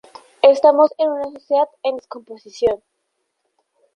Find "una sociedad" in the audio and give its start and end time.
1.11-1.69